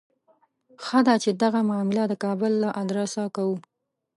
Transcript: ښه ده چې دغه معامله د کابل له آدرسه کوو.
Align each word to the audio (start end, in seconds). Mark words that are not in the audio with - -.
ښه 0.83 0.99
ده 1.07 1.15
چې 1.23 1.29
دغه 1.43 1.59
معامله 1.69 2.03
د 2.07 2.13
کابل 2.23 2.51
له 2.63 2.69
آدرسه 2.81 3.23
کوو. 3.35 3.57